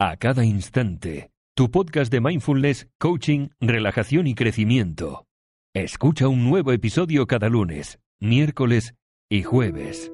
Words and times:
a 0.00 0.16
cada 0.16 0.46
instante. 0.46 1.30
Tu 1.54 1.70
podcast 1.70 2.10
de 2.10 2.22
mindfulness, 2.22 2.88
coaching, 2.98 3.48
relajación 3.60 4.26
y 4.26 4.34
crecimiento. 4.34 5.26
Escucha 5.74 6.26
un 6.26 6.48
nuevo 6.48 6.72
episodio 6.72 7.26
cada 7.26 7.50
lunes, 7.50 8.00
miércoles 8.18 8.94
y 9.28 9.42
jueves. 9.42 10.10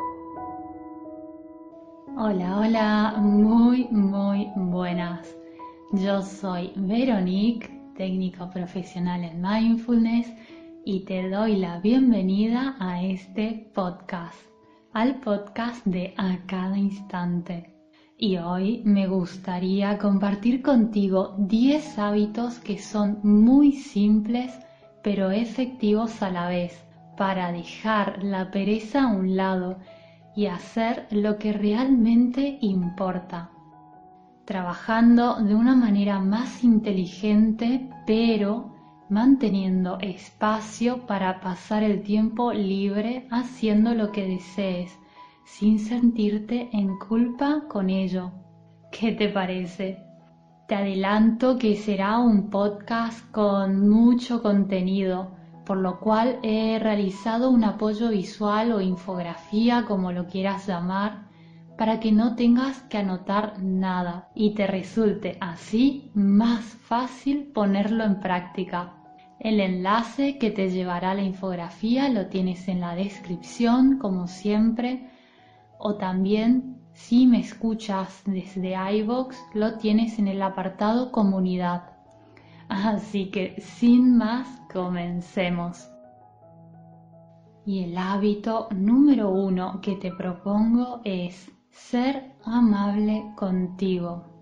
Hola, 2.19 2.59
hola, 2.59 3.14
muy, 3.21 3.87
muy 3.93 4.49
buenas. 4.57 5.37
Yo 5.93 6.21
soy 6.21 6.73
Veronique, 6.75 7.71
técnico 7.97 8.51
profesional 8.51 9.23
en 9.23 9.41
mindfulness 9.41 10.27
y 10.85 11.05
te 11.05 11.31
doy 11.31 11.59
la 11.59 11.79
bienvenida 11.79 12.75
a 12.81 13.05
este 13.05 13.71
podcast, 13.73 14.41
al 14.93 15.21
podcast 15.21 15.87
de 15.87 16.12
A 16.16 16.39
Cada 16.48 16.77
Instante. 16.77 17.76
Y 18.19 18.38
hoy 18.38 18.80
me 18.87 19.06
gustaría 19.09 19.98
compartir 19.98 20.62
contigo 20.62 21.34
10 21.37 21.98
hábitos 21.98 22.59
que 22.59 22.79
son 22.79 23.19
muy 23.23 23.73
simples 23.73 24.59
pero 25.02 25.30
efectivos 25.30 26.23
a 26.23 26.30
la 26.30 26.48
vez 26.48 26.83
para 27.19 27.52
dejar 27.52 28.24
la 28.24 28.51
pereza 28.51 29.02
a 29.02 29.07
un 29.09 29.37
lado 29.37 29.79
y 30.34 30.47
hacer 30.47 31.07
lo 31.10 31.38
que 31.38 31.52
realmente 31.52 32.57
importa. 32.62 33.51
Trabajando 34.46 35.37
de 35.37 35.55
una 35.55 35.77
manera 35.77 36.19
más 36.19 36.65
inteligente 36.65 37.91
pero 38.07 38.74
manteniendo 39.10 39.98
espacio 40.01 41.07
para 41.07 41.41
pasar 41.41 41.83
el 41.83 42.02
tiempo 42.02 42.55
libre 42.55 43.29
haciendo 43.30 43.95
lo 43.95 44.10
que 44.10 44.27
desees, 44.27 44.98
sin 45.47 45.79
sentirte 45.79 46.69
en 46.73 46.99
culpa 46.99 47.63
con 47.69 47.89
ello. 47.89 48.33
¿Qué 48.91 49.13
te 49.13 49.29
parece? 49.29 50.03
Te 50.67 50.75
adelanto 50.75 51.57
que 51.57 51.77
será 51.77 52.19
un 52.19 52.51
podcast 52.51 53.30
con 53.30 53.88
mucho 53.88 54.43
contenido, 54.43 55.37
por 55.65 55.79
lo 55.79 56.01
cual 56.01 56.41
he 56.43 56.80
realizado 56.80 57.51
un 57.51 57.63
apoyo 57.63 58.11
visual 58.11 58.73
o 58.73 58.80
infografía, 58.80 59.85
como 59.87 60.11
lo 60.11 60.27
quieras 60.27 60.66
llamar, 60.66 61.29
para 61.79 62.01
que 62.01 62.10
no 62.10 62.35
tengas 62.35 62.83
que 62.83 62.99
anotar 62.99 63.63
nada 63.63 64.31
y 64.34 64.55
te 64.55 64.66
resulte 64.66 65.38
así 65.41 66.10
más 66.14 66.64
fácil 66.64 67.53
ponerlo 67.55 68.03
en 68.03 68.19
práctica. 68.19 68.94
El 69.38 69.60
enlace 69.60 70.38
que 70.38 70.50
te 70.50 70.70
llevará 70.70 71.12
a 71.12 71.14
la 71.14 71.22
infografía 71.22 72.08
lo 72.08 72.27
tienes 72.27 72.66
en 72.66 72.81
la 72.81 72.97
descripción, 72.97 73.98
como 73.98 74.27
siempre, 74.27 75.08
o 75.78 75.94
también 75.94 76.78
si 76.92 77.27
me 77.27 77.41
escuchas 77.41 78.22
desde 78.24 78.74
iVoox, 78.98 79.36
lo 79.55 79.78
tienes 79.78 80.19
en 80.19 80.28
el 80.28 80.42
apartado 80.42 81.12
comunidad. 81.12 81.91
Así 82.69 83.30
que 83.30 83.60
sin 83.60 84.16
más, 84.16 84.48
comencemos. 84.72 85.88
Y 87.64 87.84
el 87.84 87.98
hábito 87.98 88.69
número 88.74 89.30
uno 89.30 89.80
que 89.80 89.97
te 89.97 90.12
propongo 90.12 91.00
es 91.04 91.50
ser 91.70 92.34
amable 92.44 93.32
contigo 93.36 94.36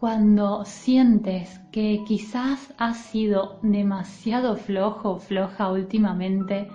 cuando 0.00 0.64
sientes 0.64 1.60
que 1.70 2.02
quizás 2.08 2.72
has 2.78 2.96
sido 2.96 3.58
demasiado 3.60 4.56
flojo 4.56 5.10
o 5.10 5.18
floja 5.18 5.70
últimamente, 5.70 6.70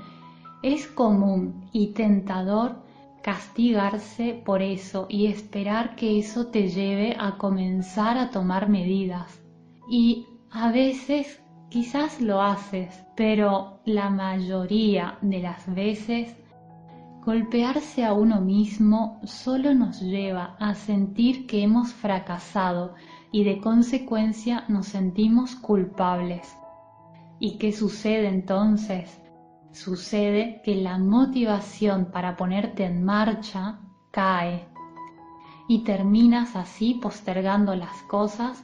es 0.62 0.86
común 0.86 1.68
y 1.74 1.88
tentador 1.94 2.85
castigarse 3.26 4.40
por 4.46 4.62
eso 4.62 5.08
y 5.10 5.26
esperar 5.26 5.96
que 5.96 6.20
eso 6.20 6.46
te 6.46 6.70
lleve 6.70 7.16
a 7.20 7.40
comenzar 7.40 8.20
a 8.20 8.30
tomar 8.30 8.70
medidas. 8.70 9.42
Y 9.90 10.28
a 10.52 10.72
veces 10.72 11.42
quizás 11.70 12.22
lo 12.22 12.40
haces, 12.40 13.04
pero 13.16 13.80
la 13.84 14.12
mayoría 14.12 15.18
de 15.24 15.40
las 15.40 15.74
veces 15.74 16.36
golpearse 17.24 18.06
a 18.06 18.14
uno 18.14 18.42
mismo 18.42 19.20
solo 19.24 19.74
nos 19.74 20.02
lleva 20.02 20.56
a 20.60 20.76
sentir 20.76 21.48
que 21.48 21.64
hemos 21.64 21.94
fracasado 21.94 22.94
y 23.32 23.44
de 23.44 23.60
consecuencia 23.60 24.66
nos 24.68 24.86
sentimos 24.86 25.56
culpables. 25.56 26.56
¿Y 27.40 27.58
qué 27.58 27.72
sucede 27.72 28.28
entonces? 28.28 29.20
Sucede 29.76 30.62
que 30.64 30.74
la 30.76 30.98
motivación 30.98 32.06
para 32.06 32.38
ponerte 32.38 32.86
en 32.86 33.04
marcha 33.04 33.82
cae 34.10 34.70
y 35.68 35.84
terminas 35.84 36.56
así 36.56 36.94
postergando 36.94 37.76
las 37.76 38.02
cosas 38.04 38.64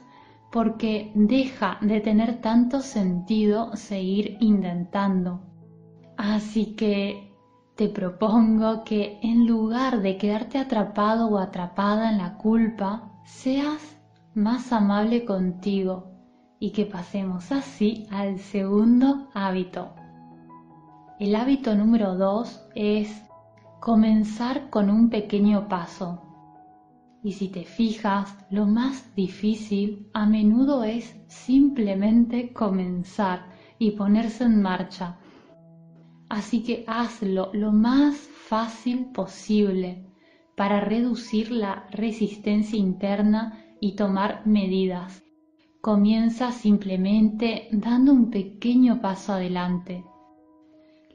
porque 0.50 1.12
deja 1.14 1.76
de 1.82 2.00
tener 2.00 2.40
tanto 2.40 2.80
sentido 2.80 3.76
seguir 3.76 4.38
intentando. 4.40 5.42
Así 6.16 6.74
que 6.76 7.36
te 7.76 7.90
propongo 7.90 8.82
que 8.82 9.18
en 9.22 9.46
lugar 9.46 10.00
de 10.00 10.16
quedarte 10.16 10.56
atrapado 10.56 11.28
o 11.28 11.38
atrapada 11.38 12.10
en 12.10 12.16
la 12.16 12.38
culpa, 12.38 13.20
seas 13.26 13.98
más 14.34 14.72
amable 14.72 15.26
contigo 15.26 16.10
y 16.58 16.70
que 16.70 16.86
pasemos 16.86 17.52
así 17.52 18.06
al 18.10 18.38
segundo 18.38 19.28
hábito. 19.34 20.01
El 21.18 21.36
hábito 21.36 21.74
número 21.74 22.16
dos 22.16 22.64
es 22.74 23.22
comenzar 23.80 24.70
con 24.70 24.90
un 24.90 25.10
pequeño 25.10 25.68
paso. 25.68 26.22
Y 27.22 27.32
si 27.32 27.48
te 27.48 27.64
fijas, 27.64 28.36
lo 28.50 28.66
más 28.66 29.14
difícil 29.14 30.08
a 30.14 30.26
menudo 30.26 30.82
es 30.84 31.14
simplemente 31.28 32.52
comenzar 32.52 33.50
y 33.78 33.92
ponerse 33.92 34.44
en 34.44 34.62
marcha. 34.62 35.18
Así 36.28 36.62
que 36.62 36.84
hazlo 36.88 37.50
lo 37.52 37.72
más 37.72 38.16
fácil 38.16 39.06
posible 39.12 40.06
para 40.56 40.80
reducir 40.80 41.52
la 41.52 41.86
resistencia 41.90 42.78
interna 42.78 43.64
y 43.80 43.96
tomar 43.96 44.46
medidas. 44.46 45.22
Comienza 45.80 46.52
simplemente 46.52 47.68
dando 47.72 48.12
un 48.12 48.30
pequeño 48.30 49.00
paso 49.00 49.34
adelante. 49.34 50.04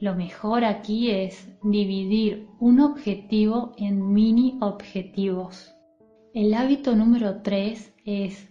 Lo 0.00 0.14
mejor 0.14 0.64
aquí 0.64 1.10
es 1.10 1.48
dividir 1.62 2.48
un 2.60 2.80
objetivo 2.80 3.72
en 3.76 4.12
mini 4.12 4.56
objetivos. 4.60 5.74
El 6.32 6.54
hábito 6.54 6.94
número 6.94 7.42
3 7.42 7.94
es 8.04 8.48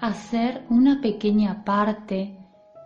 hacer 0.00 0.64
una 0.68 1.00
pequeña 1.00 1.64
parte 1.64 2.36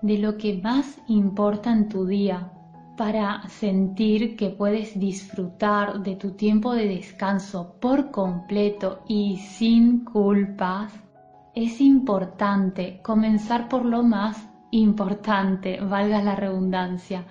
de 0.02 0.18
lo 0.18 0.36
que 0.36 0.60
más 0.62 1.00
importa 1.08 1.72
en 1.72 1.88
tu 1.88 2.04
día 2.04 2.52
para 2.98 3.48
sentir 3.48 4.36
que 4.36 4.50
puedes 4.50 4.98
disfrutar 5.00 6.02
de 6.02 6.16
tu 6.16 6.32
tiempo 6.32 6.74
de 6.74 6.86
descanso 6.86 7.76
por 7.80 8.10
completo 8.10 9.02
y 9.08 9.38
sin 9.38 10.04
culpas, 10.04 10.92
es 11.54 11.80
importante 11.80 13.00
comenzar 13.02 13.68
por 13.68 13.84
lo 13.84 14.02
más 14.02 14.48
importante, 14.70 15.80
valga 15.80 16.22
la 16.22 16.36
redundancia, 16.36 17.26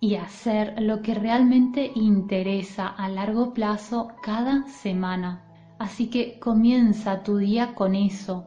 y 0.00 0.14
hacer 0.16 0.80
lo 0.80 1.02
que 1.02 1.14
realmente 1.14 1.92
interesa 1.94 2.88
a 2.88 3.08
largo 3.08 3.52
plazo 3.52 4.08
cada 4.22 4.66
semana. 4.66 5.44
Así 5.78 6.08
que 6.08 6.38
comienza 6.38 7.22
tu 7.22 7.36
día 7.36 7.74
con 7.74 7.94
eso, 7.94 8.46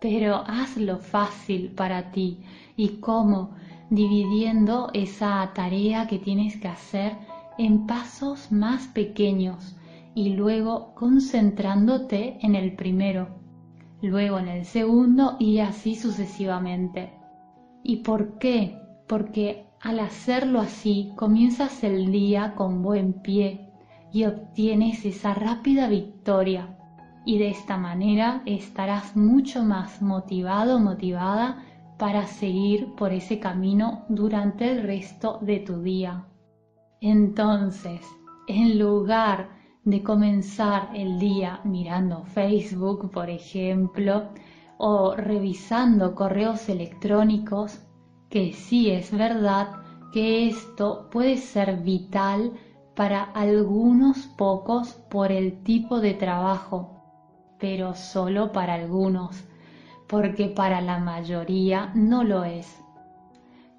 pero 0.00 0.44
hazlo 0.46 0.98
fácil 0.98 1.70
para 1.70 2.10
ti. 2.10 2.42
¿Y 2.76 3.00
cómo? 3.00 3.54
dividiendo 3.90 4.90
esa 4.92 5.50
tarea 5.54 6.06
que 6.06 6.18
tienes 6.18 6.56
que 6.56 6.68
hacer 6.68 7.16
en 7.56 7.86
pasos 7.86 8.52
más 8.52 8.86
pequeños 8.88 9.76
y 10.14 10.30
luego 10.30 10.94
concentrándote 10.94 12.38
en 12.42 12.54
el 12.54 12.74
primero, 12.76 13.28
luego 14.02 14.38
en 14.38 14.48
el 14.48 14.64
segundo 14.64 15.36
y 15.38 15.60
así 15.60 15.94
sucesivamente. 15.94 17.12
¿Y 17.82 17.98
por 17.98 18.38
qué? 18.38 18.78
Porque 19.06 19.67
al 19.80 20.00
hacerlo 20.00 20.60
así 20.60 21.12
comienzas 21.16 21.84
el 21.84 22.10
día 22.10 22.54
con 22.56 22.82
buen 22.82 23.12
pie 23.12 23.70
y 24.12 24.24
obtienes 24.24 25.04
esa 25.04 25.34
rápida 25.34 25.88
victoria 25.88 26.76
y 27.24 27.38
de 27.38 27.50
esta 27.50 27.76
manera 27.76 28.42
estarás 28.46 29.14
mucho 29.16 29.62
más 29.62 30.00
motivado, 30.00 30.80
motivada 30.80 31.62
para 31.98 32.26
seguir 32.26 32.94
por 32.94 33.12
ese 33.12 33.38
camino 33.38 34.04
durante 34.08 34.70
el 34.70 34.82
resto 34.82 35.38
de 35.42 35.58
tu 35.58 35.82
día. 35.82 36.24
Entonces, 37.00 38.00
en 38.46 38.78
lugar 38.78 39.50
de 39.84 40.02
comenzar 40.02 40.90
el 40.94 41.18
día 41.18 41.60
mirando 41.64 42.24
Facebook, 42.24 43.10
por 43.10 43.28
ejemplo, 43.30 44.30
o 44.78 45.14
revisando 45.14 46.14
correos 46.14 46.68
electrónicos, 46.68 47.80
que 48.30 48.52
sí 48.52 48.90
es 48.90 49.10
verdad 49.16 49.68
que 50.12 50.48
esto 50.48 51.08
puede 51.10 51.36
ser 51.36 51.78
vital 51.78 52.52
para 52.94 53.22
algunos 53.22 54.26
pocos 54.26 54.92
por 55.08 55.32
el 55.32 55.62
tipo 55.62 56.00
de 56.00 56.14
trabajo, 56.14 57.02
pero 57.58 57.94
solo 57.94 58.52
para 58.52 58.74
algunos, 58.74 59.44
porque 60.08 60.48
para 60.48 60.80
la 60.80 60.98
mayoría 60.98 61.92
no 61.94 62.24
lo 62.24 62.44
es. 62.44 62.82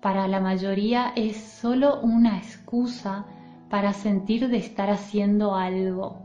Para 0.01 0.27
la 0.27 0.39
mayoría 0.39 1.11
es 1.15 1.35
solo 1.35 1.99
una 2.01 2.37
excusa 2.37 3.25
para 3.69 3.93
sentir 3.93 4.47
de 4.47 4.57
estar 4.57 4.89
haciendo 4.89 5.55
algo, 5.55 6.17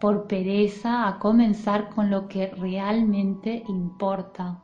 por 0.00 0.26
pereza 0.26 1.06
a 1.06 1.18
comenzar 1.18 1.90
con 1.90 2.10
lo 2.10 2.26
que 2.26 2.46
realmente 2.46 3.62
importa. 3.68 4.62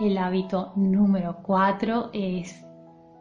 El 0.00 0.16
hábito 0.16 0.72
número 0.76 1.42
4 1.42 2.08
es 2.14 2.64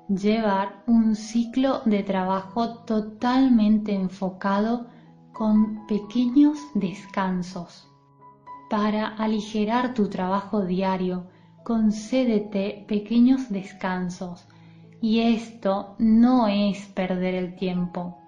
llevar 0.08 0.82
un 0.88 1.14
ciclo 1.14 1.82
de 1.84 2.04
trabajo 2.04 2.86
totalmente 2.86 3.94
enfocado 3.94 4.88
con 5.34 5.86
pequeños 5.88 6.58
descansos. 6.76 7.86
Para 8.70 9.08
aligerar 9.08 9.94
tu 9.94 10.08
trabajo 10.08 10.62
diario, 10.62 11.28
concédete 11.66 12.86
pequeños 12.88 13.50
descansos 13.50 14.48
y 15.02 15.20
esto 15.20 15.96
no 16.00 16.48
es 16.48 16.86
perder 16.86 17.36
el 17.36 17.58
tiempo. 17.58 18.20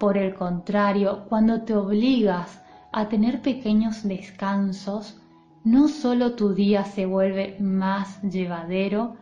Por 0.00 0.18
el 0.18 0.34
contrario, 0.34 1.26
cuando 1.28 1.62
te 1.62 1.76
obligas 1.76 2.60
a 2.90 3.08
tener 3.08 3.42
pequeños 3.42 4.02
descansos, 4.02 5.20
no 5.66 5.88
solo 5.88 6.36
tu 6.36 6.54
día 6.54 6.84
se 6.84 7.06
vuelve 7.06 7.56
más 7.58 8.22
llevadero, 8.22 9.16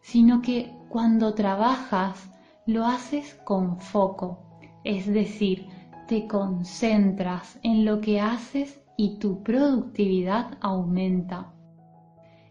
sino 0.00 0.42
que 0.42 0.74
cuando 0.88 1.34
trabajas 1.34 2.28
lo 2.66 2.86
haces 2.86 3.34
con 3.44 3.78
foco, 3.78 4.40
es 4.82 5.06
decir, 5.06 5.68
te 6.08 6.26
concentras 6.26 7.60
en 7.62 7.84
lo 7.84 8.00
que 8.00 8.20
haces 8.20 8.82
y 8.96 9.20
tu 9.20 9.44
productividad 9.44 10.58
aumenta. 10.60 11.52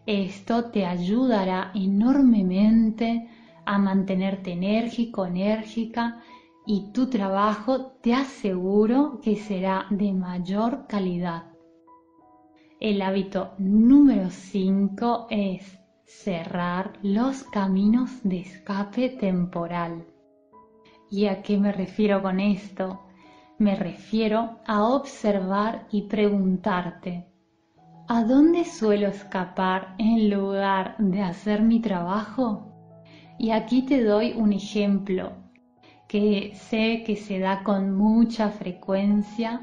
Esto 0.06 0.70
te 0.70 0.86
ayudará 0.86 1.72
enormemente 1.74 3.28
a 3.66 3.76
mantenerte 3.76 4.52
enérgico, 4.52 5.26
enérgica 5.26 6.22
y 6.64 6.90
tu 6.92 7.10
trabajo 7.10 7.98
te 8.00 8.14
aseguro 8.14 9.20
que 9.22 9.36
será 9.36 9.84
de 9.90 10.14
mayor 10.14 10.86
calidad. 10.86 11.55
El 12.78 13.00
hábito 13.00 13.52
número 13.56 14.28
5 14.28 15.28
es 15.30 15.78
cerrar 16.04 16.98
los 17.02 17.42
caminos 17.44 18.10
de 18.22 18.40
escape 18.40 19.08
temporal. 19.08 20.04
¿Y 21.10 21.24
a 21.24 21.40
qué 21.40 21.56
me 21.56 21.72
refiero 21.72 22.20
con 22.20 22.38
esto? 22.38 23.00
Me 23.56 23.76
refiero 23.76 24.58
a 24.66 24.84
observar 24.84 25.86
y 25.90 26.02
preguntarte, 26.02 27.26
¿a 28.08 28.24
dónde 28.24 28.66
suelo 28.66 29.08
escapar 29.08 29.94
en 29.96 30.28
lugar 30.28 30.96
de 30.98 31.22
hacer 31.22 31.62
mi 31.62 31.80
trabajo? 31.80 32.74
Y 33.38 33.52
aquí 33.52 33.86
te 33.86 34.04
doy 34.04 34.34
un 34.36 34.52
ejemplo 34.52 35.32
que 36.06 36.52
sé 36.54 37.04
que 37.06 37.16
se 37.16 37.38
da 37.38 37.64
con 37.64 37.96
mucha 37.96 38.50
frecuencia 38.50 39.62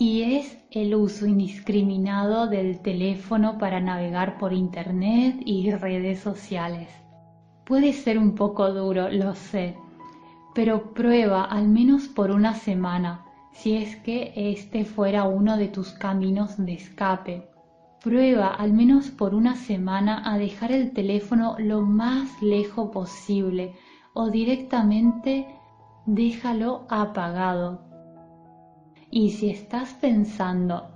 y 0.00 0.22
es 0.22 0.56
el 0.70 0.94
uso 0.94 1.26
indiscriminado 1.26 2.46
del 2.46 2.80
teléfono 2.80 3.58
para 3.58 3.80
navegar 3.80 4.38
por 4.38 4.54
Internet 4.54 5.42
y 5.44 5.70
redes 5.72 6.20
sociales. 6.20 6.88
Puede 7.66 7.92
ser 7.92 8.16
un 8.16 8.34
poco 8.34 8.72
duro, 8.72 9.10
lo 9.10 9.34
sé, 9.34 9.76
pero 10.54 10.94
prueba 10.94 11.44
al 11.44 11.68
menos 11.68 12.08
por 12.08 12.30
una 12.30 12.54
semana 12.54 13.26
si 13.52 13.76
es 13.76 13.94
que 13.96 14.32
este 14.34 14.86
fuera 14.86 15.24
uno 15.24 15.58
de 15.58 15.68
tus 15.68 15.90
caminos 15.92 16.56
de 16.56 16.72
escape. 16.72 17.50
Prueba 18.02 18.46
al 18.46 18.72
menos 18.72 19.10
por 19.10 19.34
una 19.34 19.54
semana 19.54 20.22
a 20.24 20.38
dejar 20.38 20.72
el 20.72 20.92
teléfono 20.92 21.56
lo 21.58 21.82
más 21.82 22.40
lejos 22.40 22.88
posible 22.90 23.74
o 24.14 24.30
directamente 24.30 25.46
déjalo 26.06 26.86
apagado. 26.88 27.89
Y 29.10 29.30
si 29.30 29.50
estás 29.50 29.94
pensando, 29.94 30.90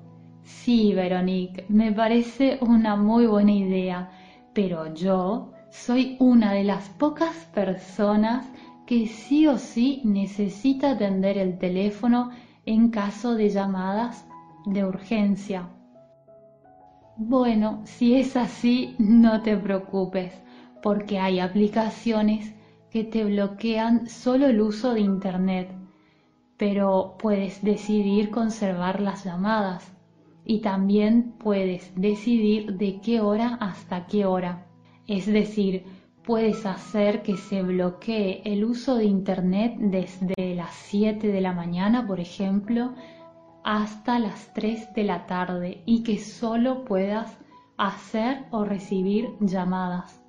sí, 0.44 0.94
Veronique, 0.94 1.64
me 1.68 1.92
parece 1.92 2.58
una 2.60 2.94
muy 2.94 3.26
buena 3.26 3.52
idea, 3.52 4.10
pero 4.52 4.94
yo 4.94 5.52
soy 5.70 6.16
una 6.20 6.52
de 6.52 6.62
las 6.62 6.88
pocas 6.90 7.34
personas 7.52 8.46
que 8.86 9.08
sí 9.08 9.48
o 9.48 9.58
sí 9.58 10.00
necesita 10.04 10.92
atender 10.92 11.38
el 11.38 11.58
teléfono 11.58 12.30
en 12.66 12.90
caso 12.90 13.34
de 13.34 13.50
llamadas 13.50 14.24
de 14.66 14.84
urgencia. 14.84 15.68
Bueno, 17.16 17.80
si 17.84 18.14
es 18.14 18.36
así, 18.36 18.94
no 18.98 19.42
te 19.42 19.56
preocupes, 19.56 20.32
porque 20.82 21.18
hay 21.18 21.40
aplicaciones 21.40 22.54
que 22.90 23.02
te 23.02 23.24
bloquean 23.24 24.08
solo 24.08 24.46
el 24.46 24.60
uso 24.60 24.94
de 24.94 25.00
Internet, 25.00 25.83
pero 26.56 27.16
puedes 27.18 27.62
decidir 27.62 28.30
conservar 28.30 29.00
las 29.00 29.24
llamadas 29.24 29.92
y 30.44 30.60
también 30.60 31.32
puedes 31.38 31.92
decidir 31.94 32.76
de 32.76 33.00
qué 33.00 33.20
hora 33.20 33.56
hasta 33.60 34.06
qué 34.06 34.26
hora. 34.26 34.66
Es 35.06 35.26
decir, 35.26 35.84
puedes 36.24 36.64
hacer 36.66 37.22
que 37.22 37.36
se 37.36 37.62
bloquee 37.62 38.42
el 38.44 38.64
uso 38.64 38.96
de 38.96 39.04
Internet 39.04 39.74
desde 39.78 40.54
las 40.54 40.74
7 40.74 41.28
de 41.28 41.40
la 41.40 41.52
mañana, 41.52 42.06
por 42.06 42.20
ejemplo, 42.20 42.94
hasta 43.64 44.18
las 44.18 44.52
3 44.54 44.94
de 44.94 45.04
la 45.04 45.26
tarde 45.26 45.82
y 45.86 46.02
que 46.02 46.18
solo 46.18 46.84
puedas 46.84 47.38
hacer 47.76 48.44
o 48.50 48.64
recibir 48.64 49.30
llamadas. 49.40 50.22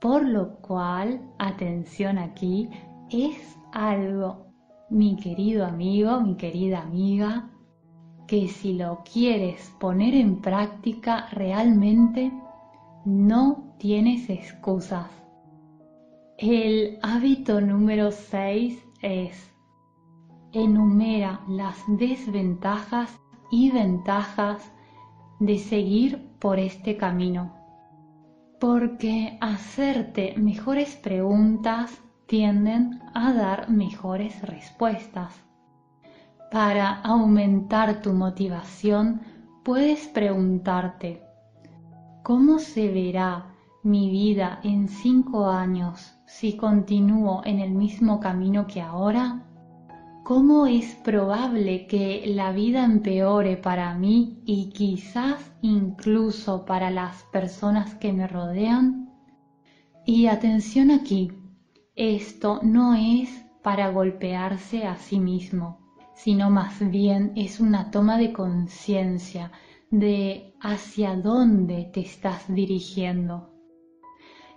Por 0.00 0.26
lo 0.26 0.56
cual, 0.56 1.20
atención 1.38 2.18
aquí, 2.18 2.68
es 3.10 3.56
algo, 3.72 4.45
mi 4.90 5.16
querido 5.16 5.66
amigo, 5.66 6.20
mi 6.20 6.36
querida 6.36 6.82
amiga, 6.82 7.50
que 8.26 8.48
si 8.48 8.74
lo 8.74 9.02
quieres 9.10 9.72
poner 9.78 10.14
en 10.14 10.40
práctica 10.40 11.28
realmente, 11.32 12.32
no 13.04 13.74
tienes 13.78 14.28
excusas. 14.30 15.10
El 16.38 16.98
hábito 17.02 17.60
número 17.60 18.10
6 18.10 18.82
es 19.02 19.52
enumera 20.52 21.40
las 21.48 21.76
desventajas 21.88 23.18
y 23.50 23.70
ventajas 23.70 24.72
de 25.38 25.58
seguir 25.58 26.30
por 26.38 26.58
este 26.58 26.96
camino. 26.96 27.54
Porque 28.58 29.36
hacerte 29.40 30.34
mejores 30.36 30.96
preguntas 30.96 32.02
tienden 32.26 33.00
a 33.14 33.32
dar 33.32 33.70
mejores 33.70 34.42
respuestas. 34.42 35.32
Para 36.50 37.00
aumentar 37.02 38.02
tu 38.02 38.12
motivación, 38.12 39.20
puedes 39.64 40.06
preguntarte, 40.08 41.22
¿cómo 42.22 42.58
se 42.58 42.92
verá 42.92 43.46
mi 43.82 44.10
vida 44.10 44.60
en 44.62 44.88
cinco 44.88 45.46
años 45.46 46.14
si 46.26 46.56
continúo 46.56 47.42
en 47.44 47.60
el 47.60 47.70
mismo 47.72 48.20
camino 48.20 48.66
que 48.66 48.80
ahora? 48.80 49.42
¿Cómo 50.24 50.66
es 50.66 50.96
probable 50.96 51.86
que 51.86 52.24
la 52.26 52.50
vida 52.50 52.84
empeore 52.84 53.56
para 53.56 53.94
mí 53.94 54.42
y 54.44 54.70
quizás 54.70 55.52
incluso 55.62 56.64
para 56.64 56.90
las 56.90 57.22
personas 57.32 57.94
que 57.94 58.12
me 58.12 58.26
rodean? 58.26 59.08
Y 60.04 60.26
atención 60.26 60.90
aquí, 60.90 61.30
esto 61.96 62.60
no 62.62 62.94
es 62.94 63.46
para 63.62 63.90
golpearse 63.90 64.86
a 64.86 64.96
sí 64.96 65.18
mismo, 65.18 65.80
sino 66.14 66.50
más 66.50 66.78
bien 66.90 67.32
es 67.36 67.58
una 67.58 67.90
toma 67.90 68.18
de 68.18 68.34
conciencia 68.34 69.50
de 69.90 70.54
hacia 70.60 71.16
dónde 71.16 71.90
te 71.92 72.00
estás 72.00 72.44
dirigiendo. 72.52 73.50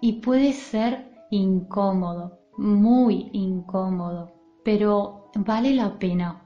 Y 0.02 0.22
puede 0.22 0.52
ser 0.52 1.12
incómodo, 1.32 2.40
muy 2.58 3.30
incómodo, 3.32 4.32
pero 4.66 5.32
vale 5.36 5.74
la 5.74 5.98
pena 5.98 6.46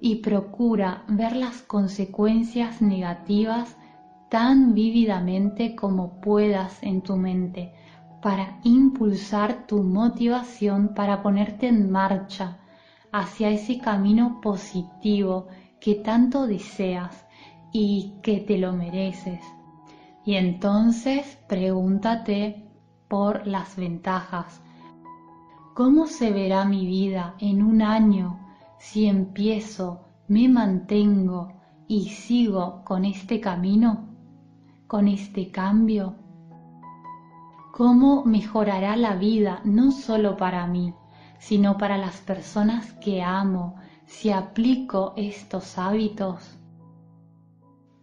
y 0.00 0.16
procura 0.16 1.04
ver 1.08 1.36
las 1.36 1.60
consecuencias 1.62 2.80
negativas 2.80 3.76
tan 4.30 4.74
vívidamente 4.74 5.74
como 5.76 6.20
puedas 6.20 6.82
en 6.82 7.02
tu 7.02 7.16
mente 7.16 7.72
para 8.22 8.58
impulsar 8.64 9.66
tu 9.66 9.82
motivación 9.82 10.94
para 10.94 11.22
ponerte 11.22 11.68
en 11.68 11.90
marcha 11.90 12.58
hacia 13.12 13.50
ese 13.50 13.78
camino 13.78 14.40
positivo 14.40 15.46
que 15.80 15.94
tanto 15.94 16.46
deseas 16.46 17.26
y 17.72 18.14
que 18.22 18.40
te 18.40 18.58
lo 18.58 18.72
mereces. 18.72 19.40
Y 20.24 20.34
entonces 20.34 21.38
pregúntate 21.48 22.64
por 23.08 23.46
las 23.46 23.76
ventajas, 23.76 24.60
¿Cómo 25.78 26.08
se 26.08 26.32
verá 26.32 26.64
mi 26.64 26.86
vida 26.86 27.36
en 27.38 27.62
un 27.62 27.82
año 27.82 28.40
si 28.80 29.06
empiezo, 29.06 30.00
me 30.26 30.48
mantengo 30.48 31.52
y 31.86 32.08
sigo 32.08 32.82
con 32.84 33.04
este 33.04 33.38
camino, 33.38 34.08
con 34.88 35.06
este 35.06 35.52
cambio? 35.52 36.16
¿Cómo 37.78 38.24
mejorará 38.24 38.96
la 38.96 39.14
vida 39.14 39.60
no 39.62 39.92
solo 39.92 40.36
para 40.36 40.66
mí, 40.66 40.94
sino 41.38 41.78
para 41.78 41.96
las 41.96 42.16
personas 42.16 42.92
que 42.94 43.22
amo 43.22 43.76
si 44.04 44.32
aplico 44.32 45.12
estos 45.16 45.78
hábitos? 45.78 46.58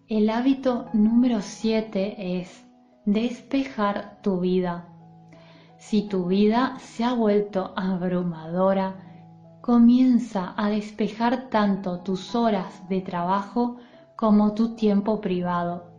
El 0.07 0.29
hábito 0.29 0.85
número 0.93 1.41
7 1.41 2.39
es 2.39 2.65
despejar 3.05 4.21
tu 4.21 4.39
vida. 4.39 4.87
Si 5.77 6.07
tu 6.07 6.27
vida 6.27 6.79
se 6.79 7.03
ha 7.03 7.13
vuelto 7.13 7.73
abrumadora, 7.75 8.95
comienza 9.59 10.53
a 10.55 10.69
despejar 10.69 11.49
tanto 11.49 11.99
tus 11.99 12.33
horas 12.33 12.87
de 12.87 13.01
trabajo 13.01 13.75
como 14.15 14.53
tu 14.53 14.73
tiempo 14.77 15.19
privado. 15.19 15.94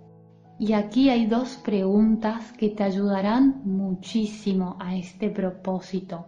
Y 0.59 0.73
aquí 0.73 1.11
hay 1.11 1.27
dos 1.27 1.57
preguntas 1.57 2.53
que 2.53 2.71
te 2.71 2.83
ayudarán 2.83 3.61
muchísimo 3.65 4.77
a 4.81 4.97
este 4.97 5.29
propósito. 5.29 6.27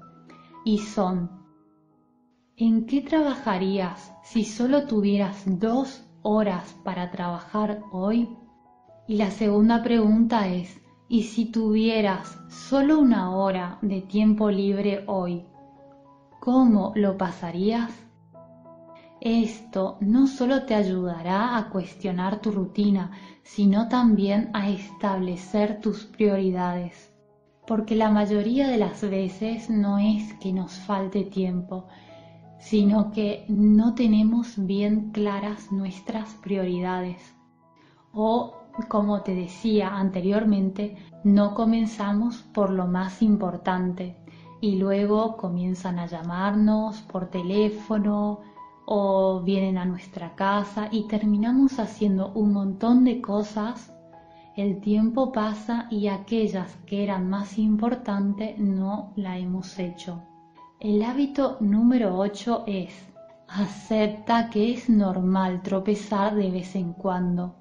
Y 0.66 0.78
son, 0.78 1.30
¿en 2.56 2.84
qué 2.84 3.00
trabajarías 3.00 4.12
si 4.22 4.44
solo 4.44 4.86
tuvieras 4.86 5.44
dos 5.58 6.04
horas 6.22 6.76
para 6.84 7.10
trabajar 7.10 7.82
hoy? 7.90 8.28
Y 9.06 9.16
la 9.16 9.30
segunda 9.30 9.82
pregunta 9.82 10.48
es, 10.48 10.78
¿y 11.08 11.22
si 11.22 11.46
tuvieras 11.46 12.38
solo 12.50 12.98
una 12.98 13.34
hora 13.34 13.78
de 13.80 14.02
tiempo 14.02 14.50
libre 14.50 15.04
hoy? 15.06 15.46
¿Cómo 16.38 16.92
lo 16.94 17.16
pasarías? 17.16 18.07
Esto 19.20 19.96
no 20.00 20.28
solo 20.28 20.64
te 20.64 20.76
ayudará 20.76 21.58
a 21.58 21.70
cuestionar 21.70 22.40
tu 22.40 22.52
rutina, 22.52 23.10
sino 23.42 23.88
también 23.88 24.50
a 24.52 24.68
establecer 24.68 25.80
tus 25.80 26.04
prioridades. 26.04 27.12
Porque 27.66 27.96
la 27.96 28.10
mayoría 28.10 28.68
de 28.68 28.78
las 28.78 29.02
veces 29.02 29.68
no 29.70 29.98
es 29.98 30.32
que 30.34 30.52
nos 30.52 30.72
falte 30.72 31.24
tiempo, 31.24 31.86
sino 32.60 33.10
que 33.10 33.44
no 33.48 33.94
tenemos 33.94 34.54
bien 34.56 35.10
claras 35.10 35.72
nuestras 35.72 36.34
prioridades. 36.34 37.34
O, 38.12 38.54
como 38.86 39.22
te 39.22 39.34
decía 39.34 39.96
anteriormente, 39.96 40.96
no 41.24 41.54
comenzamos 41.54 42.36
por 42.54 42.70
lo 42.70 42.86
más 42.86 43.20
importante, 43.20 44.16
y 44.60 44.76
luego 44.76 45.36
comienzan 45.36 45.98
a 45.98 46.06
llamarnos 46.06 47.00
por 47.02 47.26
teléfono 47.26 48.40
o 48.90 49.42
vienen 49.42 49.76
a 49.76 49.84
nuestra 49.84 50.34
casa 50.34 50.88
y 50.90 51.06
terminamos 51.08 51.78
haciendo 51.78 52.32
un 52.32 52.54
montón 52.54 53.04
de 53.04 53.20
cosas. 53.20 53.92
El 54.56 54.80
tiempo 54.80 55.30
pasa 55.30 55.88
y 55.90 56.08
aquellas 56.08 56.74
que 56.86 57.04
eran 57.04 57.28
más 57.28 57.58
importantes 57.58 58.58
no 58.58 59.12
la 59.14 59.36
hemos 59.36 59.78
hecho. 59.78 60.22
El 60.80 61.02
hábito 61.02 61.58
número 61.60 62.16
8 62.16 62.64
es 62.66 62.94
acepta 63.46 64.48
que 64.48 64.72
es 64.72 64.88
normal 64.88 65.62
tropezar 65.62 66.34
de 66.34 66.50
vez 66.50 66.74
en 66.74 66.94
cuando 66.94 67.56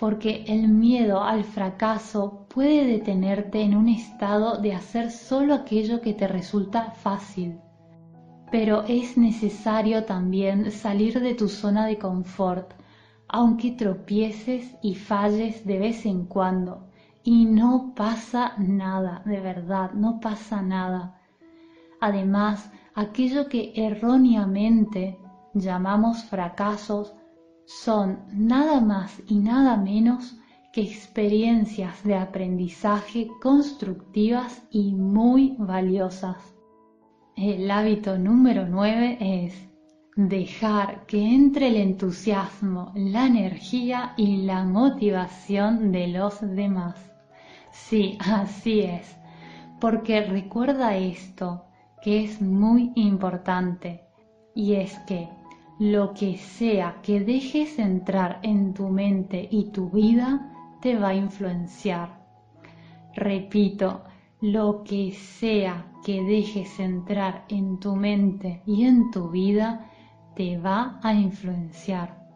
porque 0.00 0.44
el 0.48 0.68
miedo 0.68 1.22
al 1.22 1.44
fracaso 1.44 2.46
puede 2.48 2.86
detenerte 2.86 3.60
en 3.60 3.76
un 3.76 3.90
estado 3.90 4.56
de 4.56 4.72
hacer 4.72 5.10
solo 5.10 5.52
aquello 5.52 6.00
que 6.00 6.14
te 6.14 6.26
resulta 6.26 6.92
fácil. 6.92 7.60
Pero 8.50 8.82
es 8.88 9.16
necesario 9.16 10.04
también 10.04 10.70
salir 10.72 11.20
de 11.20 11.34
tu 11.34 11.48
zona 11.48 11.86
de 11.86 11.98
confort, 11.98 12.72
aunque 13.28 13.70
tropieces 13.72 14.74
y 14.82 14.96
falles 14.96 15.64
de 15.64 15.78
vez 15.78 16.04
en 16.04 16.26
cuando. 16.26 16.88
Y 17.22 17.44
no 17.44 17.92
pasa 17.94 18.54
nada, 18.58 19.22
de 19.24 19.40
verdad, 19.40 19.92
no 19.92 20.20
pasa 20.20 20.62
nada. 20.62 21.20
Además, 22.00 22.70
aquello 22.94 23.48
que 23.48 23.72
erróneamente 23.76 25.18
llamamos 25.54 26.24
fracasos 26.24 27.14
son 27.66 28.18
nada 28.32 28.80
más 28.80 29.22
y 29.28 29.36
nada 29.36 29.76
menos 29.76 30.36
que 30.72 30.82
experiencias 30.82 32.02
de 32.04 32.16
aprendizaje 32.16 33.28
constructivas 33.40 34.62
y 34.70 34.94
muy 34.94 35.56
valiosas. 35.58 36.36
El 37.42 37.70
hábito 37.70 38.18
número 38.18 38.66
9 38.68 39.16
es 39.18 39.66
dejar 40.14 41.06
que 41.06 41.34
entre 41.34 41.68
el 41.68 41.76
entusiasmo, 41.76 42.92
la 42.94 43.26
energía 43.26 44.12
y 44.18 44.42
la 44.42 44.62
motivación 44.64 45.90
de 45.90 46.08
los 46.08 46.38
demás. 46.42 46.96
Sí, 47.70 48.18
así 48.20 48.80
es, 48.80 49.16
porque 49.80 50.20
recuerda 50.20 50.98
esto, 50.98 51.64
que 52.02 52.24
es 52.24 52.42
muy 52.42 52.92
importante, 52.94 54.02
y 54.54 54.74
es 54.74 54.98
que 55.06 55.30
lo 55.78 56.12
que 56.12 56.36
sea 56.36 56.98
que 57.02 57.20
dejes 57.20 57.78
entrar 57.78 58.40
en 58.42 58.74
tu 58.74 58.90
mente 58.90 59.48
y 59.50 59.70
tu 59.70 59.88
vida 59.88 60.52
te 60.82 60.94
va 60.94 61.08
a 61.08 61.14
influenciar. 61.14 62.20
Repito, 63.14 64.02
lo 64.40 64.84
que 64.84 65.12
sea 65.12 65.92
que 66.02 66.22
dejes 66.22 66.80
entrar 66.80 67.44
en 67.48 67.78
tu 67.78 67.94
mente 67.94 68.62
y 68.64 68.86
en 68.86 69.10
tu 69.10 69.28
vida 69.28 69.90
te 70.34 70.56
va 70.56 70.98
a 71.02 71.12
influenciar. 71.12 72.26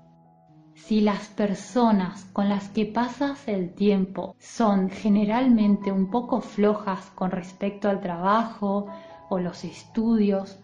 Si 0.74 1.00
las 1.00 1.28
personas 1.28 2.26
con 2.26 2.50
las 2.50 2.68
que 2.68 2.84
pasas 2.84 3.48
el 3.48 3.72
tiempo 3.72 4.36
son 4.38 4.90
generalmente 4.90 5.92
un 5.92 6.10
poco 6.10 6.42
flojas 6.42 7.10
con 7.14 7.30
respecto 7.30 7.88
al 7.88 8.02
trabajo 8.02 8.86
o 9.30 9.38
los 9.38 9.64
estudios, 9.64 10.60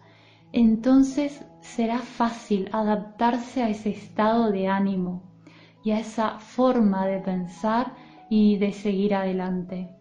entonces 0.51 1.43
será 1.61 1.99
fácil 1.99 2.69
adaptarse 2.71 3.63
a 3.63 3.69
ese 3.69 3.89
estado 3.89 4.51
de 4.51 4.67
ánimo 4.67 5.23
y 5.83 5.91
a 5.91 5.99
esa 5.99 6.37
forma 6.37 7.07
de 7.07 7.19
pensar 7.19 7.95
y 8.29 8.57
de 8.57 8.73
seguir 8.73 9.15
adelante. 9.15 10.00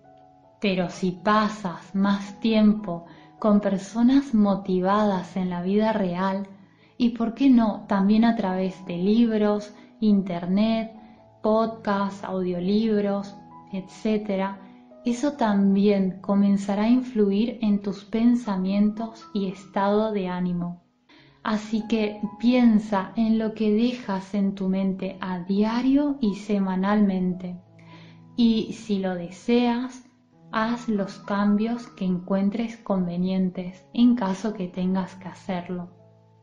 Pero 0.61 0.91
si 0.91 1.13
pasas 1.13 1.95
más 1.95 2.39
tiempo 2.41 3.07
con 3.39 3.61
personas 3.61 4.35
motivadas 4.35 5.37
en 5.37 5.51
la 5.51 5.63
vida 5.63 5.93
real, 5.93 6.47
y 6.99 7.11
por 7.11 7.35
qué 7.35 7.49
no 7.49 7.87
también 7.89 8.27
a 8.27 8.37
través 8.37 8.85
de 8.85 8.99
libros, 8.99 9.73
internet, 10.01 10.93
podcasts, 11.43 12.25
audiolibros, 12.25 13.35
etc., 13.73 14.57
eso 15.07 15.33
también 15.33 16.21
comenzará 16.21 16.83
a 16.83 16.91
influir 16.91 17.59
en 17.63 17.81
tus 17.81 18.05
pensamientos 18.05 19.27
y 19.33 19.47
estado 19.47 20.13
de 20.13 20.29
ánimo. 20.29 20.83
Así 21.43 21.87
que 21.89 22.21
piensa 22.39 23.13
en 23.17 23.39
lo 23.39 23.55
que 23.55 23.73
dejas 23.73 24.35
en 24.35 24.55
tu 24.55 24.69
mente 24.69 25.17
a 25.23 25.39
diario 25.39 26.19
y 26.21 26.35
semanalmente. 26.35 27.57
Y 28.37 28.75
si 28.75 28.99
lo 28.99 29.15
deseas, 29.15 30.05
haz 30.53 30.89
los 30.89 31.19
cambios 31.19 31.87
que 31.89 32.05
encuentres 32.05 32.77
convenientes 32.77 33.85
en 33.93 34.17
caso 34.17 34.55
que 34.55 34.69
tengas 34.69 35.15
que 35.17 35.29
hacerlo. 35.29 35.89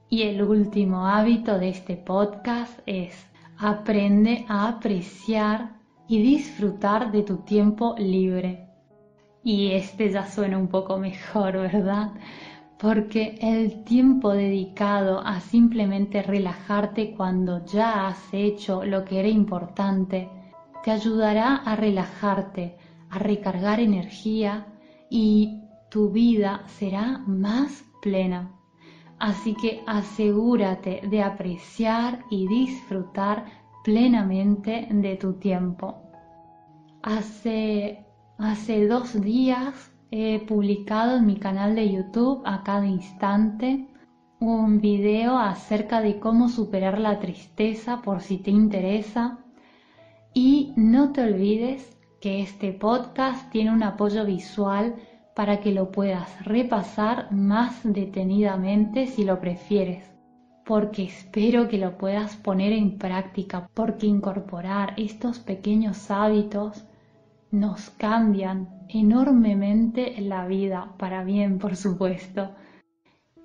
Y 0.09 0.23
el 0.23 0.41
último 0.41 1.07
hábito 1.07 1.59
de 1.59 1.69
este 1.69 1.97
podcast 1.97 2.79
es 2.85 3.27
aprende 3.57 4.45
a 4.47 4.67
apreciar 4.69 5.77
y 6.07 6.21
disfrutar 6.21 7.11
de 7.11 7.23
tu 7.23 7.37
tiempo 7.37 7.95
libre. 7.97 8.69
Y 9.43 9.71
este 9.71 10.09
ya 10.11 10.25
suena 10.25 10.57
un 10.57 10.67
poco 10.67 10.97
mejor, 10.97 11.53
¿verdad? 11.53 12.11
Porque 12.79 13.37
el 13.41 13.83
tiempo 13.83 14.31
dedicado 14.31 15.19
a 15.25 15.39
simplemente 15.39 16.21
relajarte 16.21 17.13
cuando 17.15 17.65
ya 17.65 18.07
has 18.07 18.33
hecho 18.33 18.85
lo 18.85 19.03
que 19.03 19.19
era 19.19 19.27
importante, 19.27 20.29
te 20.83 20.91
ayudará 20.91 21.55
a 21.55 21.75
relajarte, 21.75 22.77
a 23.09 23.19
recargar 23.19 23.79
energía 23.79 24.67
y 25.09 25.61
tu 25.89 26.09
vida 26.09 26.63
será 26.67 27.19
más 27.27 27.85
plena. 28.01 28.51
Así 29.19 29.55
que 29.55 29.81
asegúrate 29.87 31.01
de 31.09 31.23
apreciar 31.23 32.23
y 32.29 32.47
disfrutar 32.47 33.45
plenamente 33.83 34.87
de 34.91 35.15
tu 35.15 35.33
tiempo. 35.33 36.03
Hace, 37.01 38.05
hace 38.37 38.87
dos 38.87 39.19
días 39.21 39.91
he 40.11 40.39
publicado 40.39 41.17
en 41.17 41.25
mi 41.25 41.37
canal 41.37 41.75
de 41.75 41.91
YouTube 41.91 42.41
a 42.45 42.63
cada 42.63 42.85
instante 42.85 43.87
un 44.39 44.81
video 44.81 45.37
acerca 45.37 46.01
de 46.01 46.19
cómo 46.19 46.47
superar 46.47 46.99
la 46.99 47.19
tristeza 47.19 48.01
por 48.01 48.21
si 48.21 48.37
te 48.37 48.51
interesa. 48.51 49.39
Y 50.33 50.73
no 50.75 51.11
te 51.11 51.21
olvides 51.21 51.96
este 52.41 52.73
podcast 52.73 53.49
tiene 53.51 53.71
un 53.71 53.83
apoyo 53.83 54.25
visual 54.25 54.95
para 55.35 55.59
que 55.59 55.71
lo 55.71 55.91
puedas 55.91 56.45
repasar 56.45 57.31
más 57.31 57.79
detenidamente 57.83 59.07
si 59.07 59.23
lo 59.23 59.39
prefieres 59.39 60.17
porque 60.67 61.03
espero 61.03 61.69
que 61.69 61.77
lo 61.77 61.97
puedas 61.97 62.35
poner 62.35 62.73
en 62.73 62.97
práctica, 62.97 63.69
porque 63.73 64.05
incorporar 64.05 64.93
estos 64.97 65.39
pequeños 65.39 66.11
hábitos 66.11 66.83
nos 67.51 67.89
cambian 67.91 68.67
enormemente 68.89 70.19
la 70.19 70.45
vida, 70.45 70.93
para 70.99 71.23
bien, 71.23 71.57
por 71.57 71.77
supuesto. 71.77 72.51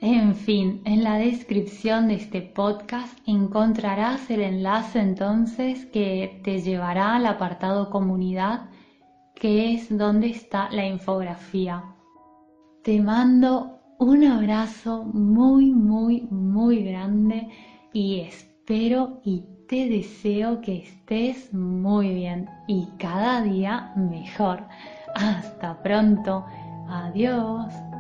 En 0.01 0.35
fin, 0.35 0.83
en 0.85 1.05
la 1.05 1.15
descripción 1.15 2.09
de 2.09 2.15
este 2.15 2.43
podcast 2.43 3.17
encontrarás 3.25 4.29
el 4.29 4.41
enlace 4.41 4.99
entonces 4.99 5.87
que 5.87 6.41
te 6.43 6.61
llevará 6.61 7.15
al 7.15 7.27
apartado 7.27 7.89
comunidad, 7.89 8.63
que 9.35 9.75
es 9.75 9.97
donde 9.97 10.31
está 10.31 10.71
la 10.71 10.87
infografía. 10.87 11.85
Te 12.83 13.01
mando 13.01 13.79
un 13.99 14.25
abrazo 14.25 15.05
muy, 15.05 15.71
muy, 15.71 16.23
muy 16.31 16.85
grande 16.85 17.49
y 17.93 18.21
espero 18.21 19.21
y 19.25 19.45
te 19.69 19.89
deseo 19.89 20.61
que 20.61 20.79
estés 20.79 21.55
muy 21.55 22.13
bien 22.13 22.49
y 22.67 22.89
cada 22.99 23.43
día 23.43 23.93
mejor. 23.97 24.67
Hasta 25.15 25.81
pronto. 25.83 26.45
Adiós. 26.89 27.92